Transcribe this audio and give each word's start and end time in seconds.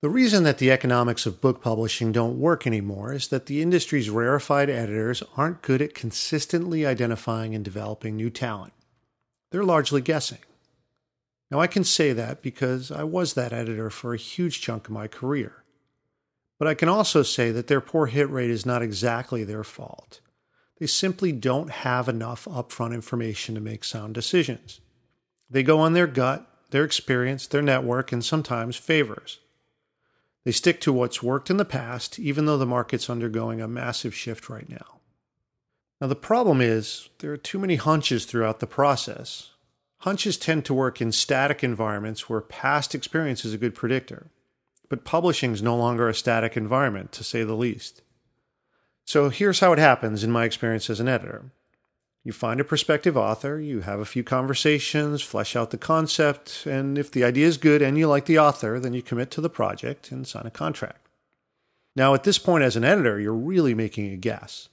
The 0.00 0.08
reason 0.08 0.44
that 0.44 0.58
the 0.58 0.70
economics 0.70 1.26
of 1.26 1.40
book 1.40 1.60
publishing 1.60 2.12
don't 2.12 2.38
work 2.38 2.68
anymore 2.68 3.12
is 3.12 3.28
that 3.28 3.46
the 3.46 3.60
industry's 3.60 4.08
rarefied 4.08 4.70
editors 4.70 5.24
aren't 5.36 5.60
good 5.60 5.82
at 5.82 5.92
consistently 5.92 6.86
identifying 6.86 7.52
and 7.52 7.64
developing 7.64 8.14
new 8.14 8.30
talent. 8.30 8.72
They're 9.50 9.64
largely 9.64 10.00
guessing. 10.00 10.38
Now, 11.50 11.58
I 11.58 11.66
can 11.66 11.82
say 11.82 12.12
that 12.12 12.42
because 12.42 12.92
I 12.92 13.02
was 13.02 13.34
that 13.34 13.52
editor 13.52 13.90
for 13.90 14.14
a 14.14 14.18
huge 14.18 14.60
chunk 14.60 14.86
of 14.86 14.92
my 14.92 15.08
career. 15.08 15.64
But 16.60 16.68
I 16.68 16.74
can 16.74 16.88
also 16.88 17.24
say 17.24 17.50
that 17.50 17.66
their 17.66 17.80
poor 17.80 18.06
hit 18.06 18.30
rate 18.30 18.50
is 18.50 18.64
not 18.64 18.82
exactly 18.82 19.42
their 19.42 19.64
fault. 19.64 20.20
They 20.78 20.86
simply 20.86 21.32
don't 21.32 21.70
have 21.70 22.08
enough 22.08 22.44
upfront 22.44 22.94
information 22.94 23.56
to 23.56 23.60
make 23.60 23.82
sound 23.82 24.14
decisions. 24.14 24.80
They 25.50 25.64
go 25.64 25.80
on 25.80 25.94
their 25.94 26.06
gut, 26.06 26.46
their 26.70 26.84
experience, 26.84 27.48
their 27.48 27.62
network, 27.62 28.12
and 28.12 28.24
sometimes 28.24 28.76
favors. 28.76 29.40
They 30.48 30.52
stick 30.52 30.80
to 30.80 30.94
what's 30.94 31.22
worked 31.22 31.50
in 31.50 31.58
the 31.58 31.66
past, 31.66 32.18
even 32.18 32.46
though 32.46 32.56
the 32.56 32.64
market's 32.64 33.10
undergoing 33.10 33.60
a 33.60 33.68
massive 33.68 34.14
shift 34.14 34.48
right 34.48 34.66
now. 34.66 35.00
Now, 36.00 36.06
the 36.06 36.16
problem 36.16 36.62
is 36.62 37.10
there 37.18 37.34
are 37.34 37.36
too 37.36 37.58
many 37.58 37.76
hunches 37.76 38.24
throughout 38.24 38.58
the 38.60 38.66
process. 38.66 39.50
Hunches 39.98 40.38
tend 40.38 40.64
to 40.64 40.72
work 40.72 41.02
in 41.02 41.12
static 41.12 41.62
environments 41.62 42.30
where 42.30 42.40
past 42.40 42.94
experience 42.94 43.44
is 43.44 43.52
a 43.52 43.58
good 43.58 43.74
predictor. 43.74 44.28
But 44.88 45.04
publishing 45.04 45.52
is 45.52 45.60
no 45.60 45.76
longer 45.76 46.08
a 46.08 46.14
static 46.14 46.56
environment, 46.56 47.12
to 47.12 47.24
say 47.24 47.44
the 47.44 47.52
least. 47.52 48.00
So 49.04 49.28
here's 49.28 49.60
how 49.60 49.74
it 49.74 49.78
happens 49.78 50.24
in 50.24 50.30
my 50.30 50.44
experience 50.44 50.88
as 50.88 50.98
an 50.98 51.08
editor. 51.08 51.50
You 52.28 52.32
find 52.32 52.60
a 52.60 52.64
prospective 52.64 53.16
author, 53.16 53.58
you 53.58 53.80
have 53.80 54.00
a 54.00 54.04
few 54.04 54.22
conversations, 54.22 55.22
flesh 55.22 55.56
out 55.56 55.70
the 55.70 55.78
concept, 55.78 56.66
and 56.66 56.98
if 56.98 57.10
the 57.10 57.24
idea 57.24 57.46
is 57.46 57.56
good 57.56 57.80
and 57.80 57.96
you 57.96 58.06
like 58.06 58.26
the 58.26 58.38
author, 58.38 58.78
then 58.78 58.92
you 58.92 59.00
commit 59.00 59.30
to 59.30 59.40
the 59.40 59.48
project 59.48 60.12
and 60.12 60.26
sign 60.26 60.44
a 60.44 60.50
contract. 60.50 61.08
Now, 61.96 62.12
at 62.12 62.24
this 62.24 62.38
point, 62.38 62.64
as 62.64 62.76
an 62.76 62.84
editor, 62.84 63.18
you're 63.18 63.32
really 63.32 63.72
making 63.72 64.12
a 64.12 64.16
guess. 64.18 64.68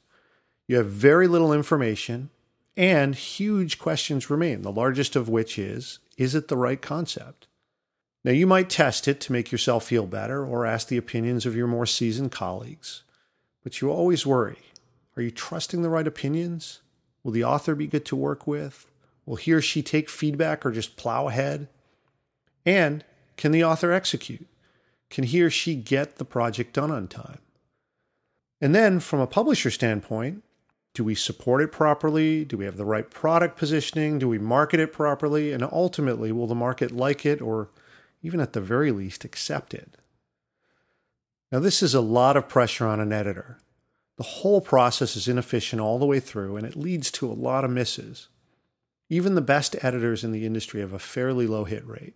You 0.68 0.76
have 0.76 0.88
very 0.88 1.30
little 1.30 1.54
information, 1.54 2.30
and 2.76 3.16
huge 3.16 3.80
questions 3.80 4.30
remain, 4.30 4.62
the 4.62 4.70
largest 4.70 5.16
of 5.16 5.30
which 5.30 5.58
is 5.58 6.00
Is 6.18 6.36
it 6.36 6.50
the 6.50 6.58
right 6.58 6.82
concept? 6.82 7.48
Now, 8.26 8.34
you 8.34 8.48
might 8.48 8.70
test 8.70 9.08
it 9.08 9.22
to 9.22 9.32
make 9.32 9.54
yourself 9.54 9.86
feel 9.86 10.08
better 10.08 10.46
or 10.46 10.66
ask 10.66 10.90
the 10.90 10.98
opinions 10.98 11.46
of 11.46 11.56
your 11.56 11.68
more 11.68 11.86
seasoned 11.86 12.34
colleagues, 12.34 13.04
but 13.64 13.80
you 13.80 13.90
always 13.90 14.26
worry 14.26 14.60
Are 15.16 15.24
you 15.24 15.32
trusting 15.32 15.84
the 15.84 15.90
right 15.90 16.06
opinions? 16.06 16.82
Will 17.26 17.32
the 17.32 17.44
author 17.44 17.74
be 17.74 17.88
good 17.88 18.06
to 18.06 18.16
work 18.16 18.46
with? 18.46 18.86
Will 19.26 19.38
he 19.38 19.52
or 19.52 19.60
she 19.60 19.82
take 19.82 20.10
feedback 20.12 20.64
or 20.64 20.72
just 20.72 20.96
plow 20.96 21.28
ahead? 21.28 21.68
And 22.68 23.04
can 23.36 23.52
the 23.52 23.64
author 23.64 23.92
execute? 23.92 24.46
Can 25.10 25.24
he 25.24 25.42
or 25.42 25.50
she 25.50 25.74
get 25.74 26.18
the 26.18 26.24
project 26.24 26.74
done 26.74 26.92
on 26.92 27.08
time? 27.08 27.40
And 28.62 28.76
then, 28.76 29.00
from 29.00 29.20
a 29.20 29.26
publisher 29.26 29.72
standpoint, 29.72 30.44
do 30.94 31.04
we 31.04 31.16
support 31.16 31.64
it 31.64 31.72
properly? 31.72 32.46
Do 32.46 32.58
we 32.58 32.66
have 32.66 32.78
the 32.78 32.86
right 32.86 33.10
product 33.10 33.58
positioning? 33.58 34.20
Do 34.20 34.30
we 34.30 34.38
market 34.38 34.80
it 34.80 34.94
properly? 34.94 35.52
And 35.52 35.64
ultimately, 35.64 36.32
will 36.32 36.46
the 36.46 36.54
market 36.54 36.92
like 36.92 37.26
it 37.26 37.42
or 37.42 37.70
even 38.22 38.40
at 38.40 38.54
the 38.54 38.62
very 38.62 38.92
least 38.92 39.26
accept 39.26 39.74
it? 39.74 39.98
Now, 41.52 41.58
this 41.58 41.82
is 41.82 41.96
a 41.96 42.02
lot 42.02 42.38
of 42.38 42.48
pressure 42.48 42.86
on 42.86 43.00
an 43.00 43.12
editor. 43.12 43.58
The 44.18 44.24
whole 44.24 44.62
process 44.62 45.16
is 45.16 45.28
inefficient 45.28 45.82
all 45.82 46.00
the 46.00 46.06
way 46.06 46.20
through, 46.20 46.56
and 46.56 46.66
it 46.66 46.76
leads 46.76 47.12
to 47.12 47.30
a 47.30 47.34
lot 47.34 47.66
of 47.66 47.72
misses. 47.72 48.30
Even 49.10 49.36
the 49.36 49.42
best 49.42 49.76
editors 49.82 50.24
in 50.24 50.32
the 50.32 50.46
industry 50.46 50.82
have 50.82 50.94
a 50.94 51.00
fairly 51.00 51.48
low 51.48 51.66
hit 51.66 51.86
rate. 51.86 52.16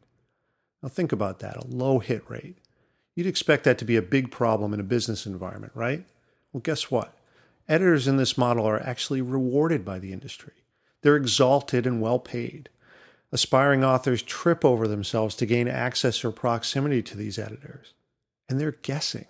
Now, 0.82 0.90
think 0.90 1.12
about 1.12 1.40
that 1.40 1.58
a 1.58 1.68
low 1.68 2.00
hit 2.00 2.24
rate. 2.30 2.58
You'd 3.16 3.28
expect 3.28 3.66
that 3.66 3.78
to 3.80 3.86
be 3.86 3.98
a 3.98 4.02
big 4.02 4.32
problem 4.32 4.74
in 4.74 4.80
a 4.80 4.84
business 4.84 5.26
environment, 5.26 5.74
right? 5.76 6.06
Well, 6.54 6.62
guess 6.62 6.90
what? 6.90 7.14
Editors 7.68 8.08
in 8.08 8.18
this 8.18 8.38
model 8.38 8.66
are 8.66 8.82
actually 8.82 9.22
rewarded 9.22 9.84
by 9.84 10.00
the 10.00 10.14
industry. 10.14 10.54
They're 11.02 11.18
exalted 11.18 11.86
and 11.86 12.02
well 12.02 12.20
paid. 12.20 12.70
Aspiring 13.32 13.84
authors 13.84 14.24
trip 14.24 14.66
over 14.66 14.88
themselves 14.88 15.36
to 15.36 15.46
gain 15.46 15.68
access 15.68 16.24
or 16.26 16.32
proximity 16.32 17.04
to 17.04 17.16
these 17.16 17.38
editors, 17.38 17.94
and 18.48 18.60
they're 18.60 18.72
guessing. 18.72 19.28